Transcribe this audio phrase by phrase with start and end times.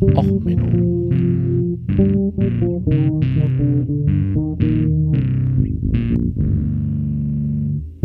[0.00, 1.10] Och, Menno.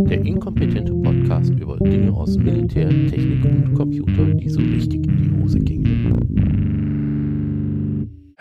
[0.10, 5.42] Der inkompetente Podcast über Dinge aus Militär, Technik und Computer, die so richtig in die
[5.42, 5.86] Hose gingen.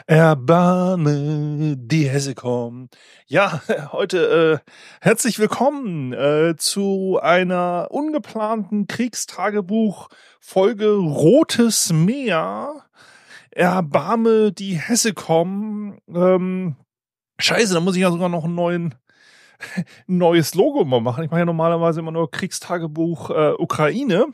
[0.07, 2.89] Erbarme die Hessekom.
[3.27, 3.63] Ja,
[3.93, 12.84] heute äh, herzlich willkommen äh, zu einer ungeplanten Kriegstagebuch-Folge Rotes Meer.
[13.55, 15.99] Erbarme die Hessekom.
[16.09, 16.77] Ähm,
[17.39, 18.95] scheiße, da muss ich ja sogar noch einen neuen
[19.75, 19.85] ein
[20.19, 21.25] neues Logo mal machen.
[21.25, 24.27] Ich mache ja normalerweise immer nur Kriegstagebuch äh, Ukraine.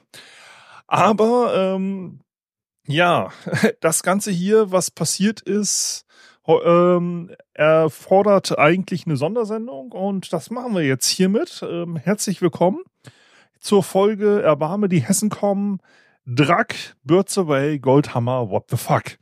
[0.87, 2.20] Aber ähm,
[2.87, 3.30] ja,
[3.80, 6.05] das Ganze hier, was passiert ist,
[6.48, 11.62] ähm, erfordert eigentlich eine Sondersendung und das machen wir jetzt hiermit.
[11.62, 12.80] Ähm, herzlich willkommen
[13.61, 15.78] zur Folge Erbarme die Hessen kommen.
[16.27, 19.19] Drack, Birds Away, Goldhammer, What the fuck?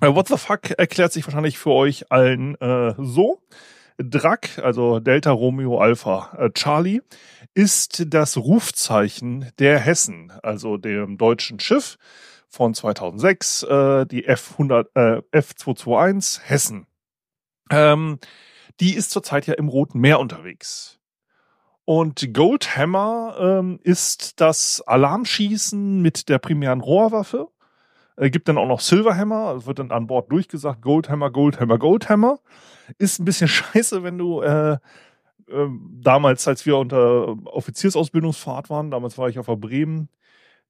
[0.00, 3.42] Äh, what the fuck erklärt sich wahrscheinlich für euch allen äh, so.
[3.98, 7.00] Drack, also Delta Romeo Alpha äh, Charlie,
[7.54, 11.98] ist das Rufzeichen der Hessen, also dem deutschen Schiff
[12.48, 16.86] von 2006, äh, die F100, äh, F221 Hessen.
[17.70, 18.20] Ähm,
[18.78, 20.97] die ist zurzeit ja im Roten Meer unterwegs.
[21.88, 27.48] Und Goldhammer ähm, ist das Alarmschießen mit der primären Rohrwaffe.
[28.16, 32.40] Äh, gibt dann auch noch Silverhammer, es wird dann an Bord durchgesagt, Goldhammer, Goldhammer, Goldhammer.
[32.98, 34.78] Ist ein bisschen scheiße, wenn du äh, äh,
[36.02, 40.10] damals, als wir unter Offiziersausbildungsfahrt waren, damals war ich auf der Bremen,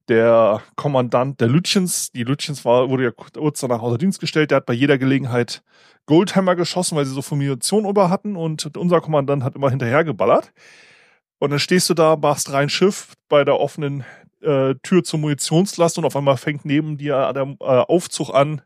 [0.06, 4.58] der Kommandant der Lütchens, die Lütchens war, wurde ja kurz danach außer Dienst gestellt, der
[4.58, 5.64] hat bei jeder Gelegenheit
[6.06, 10.52] Goldhammer geschossen, weil sie so Formation über hatten und unser Kommandant hat immer hinterher geballert.
[11.38, 14.04] Und dann stehst du da, machst rein Schiff bei der offenen
[14.40, 18.62] äh, Tür zur Munitionslast und auf einmal fängt neben dir der äh, Aufzug an,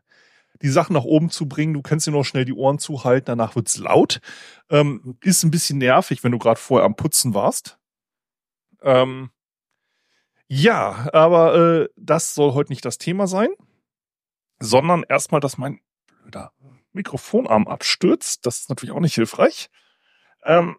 [0.61, 1.73] die Sachen nach oben zu bringen.
[1.73, 4.21] Du kannst dir noch schnell die Ohren zuhalten, danach wird's laut.
[4.69, 7.77] Ähm, ist ein bisschen nervig, wenn du gerade vorher am Putzen warst.
[8.81, 9.29] Ähm,
[10.47, 13.49] ja, aber äh, das soll heute nicht das Thema sein,
[14.59, 16.51] sondern erstmal, dass mein blöder
[16.91, 18.45] Mikrofonarm abstürzt.
[18.45, 19.69] Das ist natürlich auch nicht hilfreich.
[20.43, 20.77] Ähm,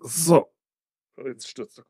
[0.00, 0.52] so,
[1.24, 1.82] jetzt stürzt.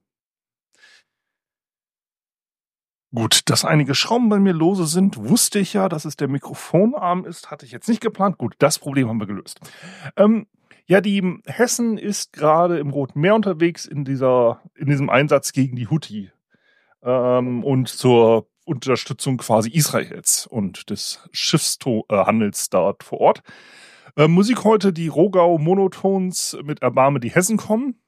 [3.15, 7.25] Gut, dass einige Schrauben bei mir lose sind, wusste ich ja, dass es der Mikrofonarm
[7.25, 8.37] ist, hatte ich jetzt nicht geplant.
[8.37, 9.61] Gut, das Problem haben wir gelöst.
[10.17, 10.47] Ähm,
[10.87, 15.77] ja, die Hessen ist gerade im Roten Meer unterwegs in dieser, in diesem Einsatz gegen
[15.77, 16.31] die Houthi
[17.03, 23.43] ähm, und zur Unterstützung quasi Israels und des Schiffshandels dort vor Ort.
[24.17, 28.01] Äh, Musik heute die Rogau Monotons mit Erbarme die Hessen kommen.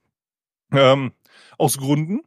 [0.73, 1.13] Ähm,
[1.57, 2.21] aus Gründen.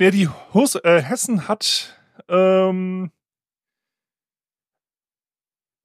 [0.00, 3.10] Ja, die Hus äh, Hessen hat ähm,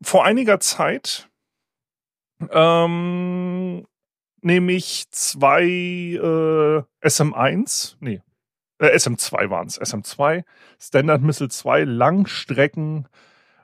[0.02, 1.30] vor einiger Zeit
[2.52, 3.86] ähm,
[4.42, 8.22] nämlich zwei äh, SM1, nee,
[8.80, 10.44] äh, SM2 waren es, SM2,
[10.80, 13.08] Standard Missile 2, Langstrecken,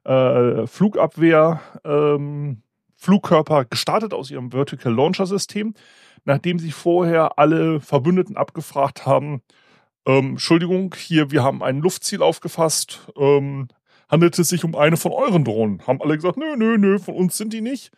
[0.06, 2.64] äh, Flugabwehr, ähm,
[2.96, 5.74] Flugkörper gestartet aus ihrem Vertical Launcher System,
[6.26, 9.42] nachdem sie vorher alle Verbündeten abgefragt haben,
[10.06, 13.68] ähm, Entschuldigung, hier, wir haben ein Luftziel aufgefasst, ähm,
[14.10, 15.86] handelt es sich um eine von euren Drohnen?
[15.86, 17.92] Haben alle gesagt, nö, nö, nö, von uns sind die nicht.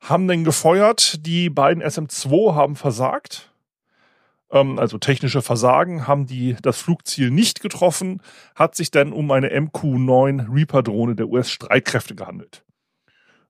[0.00, 3.52] Haben dann gefeuert, die beiden SM2 haben versagt,
[4.50, 8.20] ähm, also technische Versagen, haben die das Flugziel nicht getroffen,
[8.54, 12.64] hat sich dann um eine MQ-9 Reaper-Drohne der US-Streitkräfte gehandelt.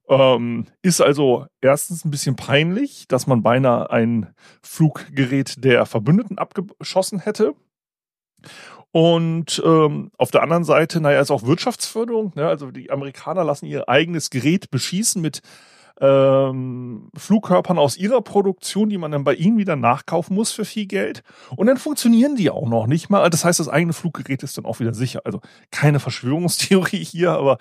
[0.08, 7.20] Ähm, ist also erstens ein bisschen peinlich, dass man beinahe ein Fluggerät der Verbündeten abgeschossen
[7.20, 7.54] hätte.
[8.90, 12.32] Und ähm, auf der anderen Seite, naja, ist auch Wirtschaftsförderung.
[12.36, 12.46] Ne?
[12.46, 15.40] Also die Amerikaner lassen ihr eigenes Gerät beschießen mit
[16.00, 20.86] ähm, Flugkörpern aus ihrer Produktion, die man dann bei ihnen wieder nachkaufen muss für viel
[20.86, 21.22] Geld.
[21.56, 23.28] Und dann funktionieren die auch noch nicht mal.
[23.30, 25.22] Das heißt, das eigene Fluggerät ist dann auch wieder sicher.
[25.24, 27.58] Also keine Verschwörungstheorie hier, aber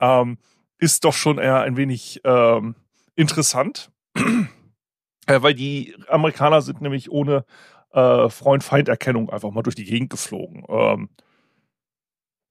[0.00, 0.38] ähm,
[0.84, 2.74] ist doch schon eher ein wenig ähm,
[3.16, 3.90] interessant.
[4.14, 7.46] äh, weil die Amerikaner sind nämlich ohne
[7.92, 10.64] äh, Freund-Feind-Erkennung einfach mal durch die Gegend geflogen.
[10.68, 11.08] Ähm,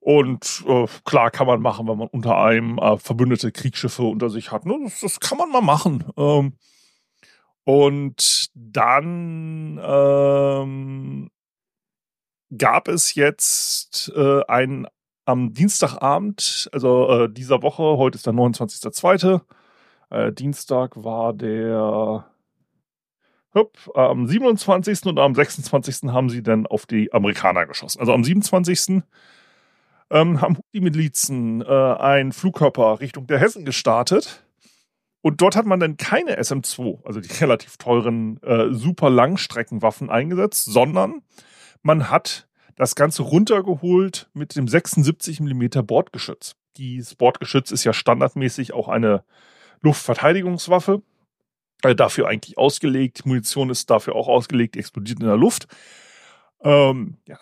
[0.00, 4.50] und äh, klar kann man machen, wenn man unter einem äh, verbündete Kriegsschiffe unter sich
[4.50, 4.66] hat.
[4.66, 4.78] Ne?
[4.82, 6.04] Das, das kann man mal machen.
[6.16, 6.54] Ähm,
[7.62, 11.30] und dann ähm,
[12.56, 14.86] gab es jetzt äh, ein
[15.24, 19.40] am Dienstagabend, also äh, dieser Woche, heute ist der 29.02.
[20.10, 22.26] Äh, Dienstag war der
[23.54, 25.06] Hup, am 27.
[25.06, 26.10] und am 26.
[26.10, 28.00] haben sie dann auf die Amerikaner geschossen.
[28.00, 28.88] Also am 27.
[28.88, 29.02] Äh,
[30.10, 34.44] ähm, haben die Milizen äh, einen Flugkörper Richtung der Hessen gestartet.
[35.22, 40.66] Und dort hat man dann keine SM2, also die relativ teuren äh, super Langstreckenwaffen eingesetzt,
[40.66, 41.22] sondern
[41.82, 46.56] man hat das Ganze runtergeholt mit dem 76 mm Bordgeschütz.
[46.76, 49.24] Dieses Bordgeschütz ist ja standardmäßig auch eine
[49.80, 51.02] Luftverteidigungswaffe.
[51.82, 53.24] Äh, dafür eigentlich ausgelegt.
[53.24, 55.68] Die Munition ist dafür auch ausgelegt, die explodiert in der Luft.
[56.62, 57.38] Ähm, ja,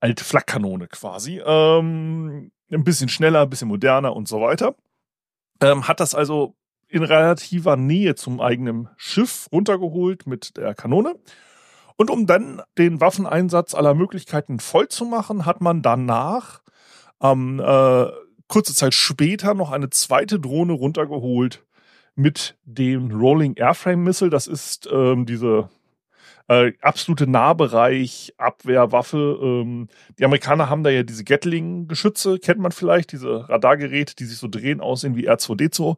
[0.00, 1.40] alte Flakkanone quasi.
[1.44, 4.76] Ähm, ein bisschen schneller, ein bisschen moderner und so weiter.
[5.60, 6.54] Ähm, hat das also
[6.88, 11.16] in relativer Nähe zum eigenen Schiff runtergeholt mit der Kanone.
[11.96, 16.60] Und um dann den Waffeneinsatz aller Möglichkeiten voll zu machen, hat man danach
[17.22, 18.06] ähm, äh,
[18.48, 21.64] kurze Zeit später noch eine zweite Drohne runtergeholt
[22.14, 24.30] mit dem Rolling Airframe Missile.
[24.30, 25.68] Das ist ähm, diese
[26.48, 29.38] äh, absolute Nahbereich-Abwehrwaffe.
[29.42, 29.88] Ähm,
[30.18, 34.48] die Amerikaner haben da ja diese Gatling-Geschütze, kennt man vielleicht, diese Radargeräte, die sich so
[34.48, 35.96] drehen, aussehen wie R2D2.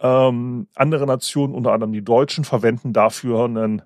[0.00, 3.82] Ähm, andere Nationen, unter anderem die Deutschen, verwenden dafür einen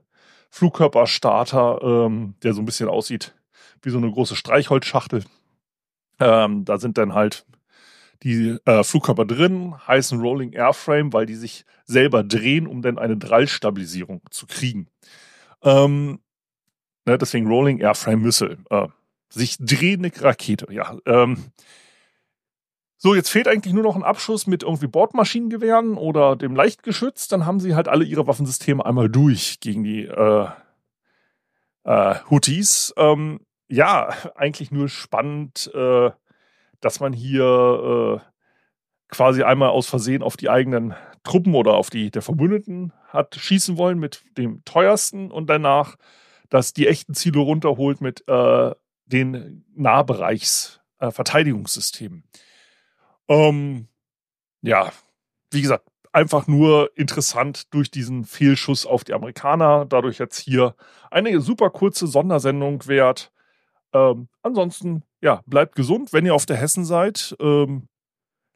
[0.54, 3.34] Flugkörperstarter, ähm, der so ein bisschen aussieht
[3.82, 5.24] wie so eine große Streichholzschachtel.
[6.20, 7.44] Ähm, da sind dann halt
[8.22, 13.16] die äh, Flugkörper drin, heißen Rolling Airframe, weil die sich selber drehen, um dann eine
[13.16, 14.86] Drallstabilisierung zu kriegen.
[15.64, 16.20] Ähm,
[17.04, 18.58] ne, deswegen Rolling Airframe Missile.
[18.70, 18.86] Äh,
[19.30, 20.96] sich drehende Rakete, ja.
[21.04, 21.46] Ähm,
[23.04, 27.28] so, jetzt fehlt eigentlich nur noch ein Abschuss mit irgendwie Bordmaschinengewehren oder dem Leichtgeschütz.
[27.28, 30.46] Dann haben sie halt alle ihre Waffensysteme einmal durch gegen die äh,
[31.84, 32.94] äh, Houthis.
[32.96, 36.12] Ähm, ja, eigentlich nur spannend, äh,
[36.80, 38.20] dass man hier äh,
[39.10, 43.76] quasi einmal aus Versehen auf die eigenen Truppen oder auf die der Verbündeten hat schießen
[43.76, 45.96] wollen mit dem teuersten und danach,
[46.48, 48.70] dass die echten Ziele runterholt mit äh,
[49.04, 52.20] den Nahbereichsverteidigungssystemen.
[52.20, 52.53] Äh,
[53.28, 53.88] ähm,
[54.62, 54.92] ja,
[55.50, 59.84] wie gesagt, einfach nur interessant durch diesen Fehlschuss auf die Amerikaner.
[59.84, 60.76] Dadurch jetzt hier
[61.10, 63.32] eine super kurze Sondersendung wert.
[63.92, 67.36] Ähm, ansonsten, ja, bleibt gesund, wenn ihr auf der Hessen seid.
[67.40, 67.88] Ähm,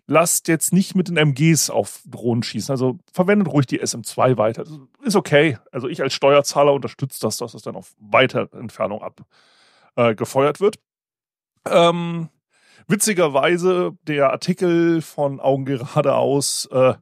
[0.07, 2.73] lasst jetzt nicht mit den MGs auf Drohnen schießen.
[2.73, 4.65] Also verwendet ruhig die SM2 weiter.
[4.65, 5.59] Das ist okay.
[5.71, 9.03] Also ich als Steuerzahler unterstütze das, dass es dann auf weiter Entfernung
[9.95, 10.77] abgefeuert äh, wird.
[11.67, 12.31] Ähm,
[12.89, 16.95] witzigerweise der Artikel von Augen geradeaus äh,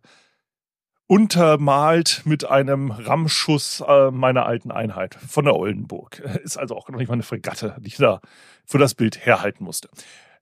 [1.07, 6.19] untermalt mit einem Rammschuss äh, meiner alten Einheit von der Oldenburg.
[6.45, 8.21] Ist also auch noch nicht mal eine Fregatte, die ich da
[8.65, 9.89] für das Bild herhalten musste.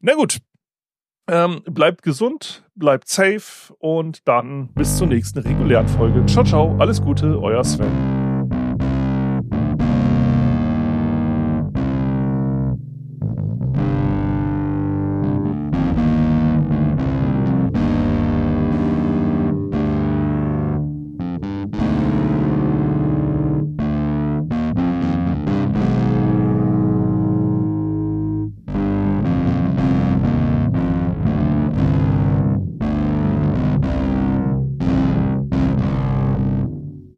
[0.00, 0.38] Na gut,
[1.28, 6.24] ähm, bleibt gesund, bleibt safe und dann bis zur nächsten regulären Folge.
[6.26, 8.23] Ciao, ciao, alles Gute, euer Sven.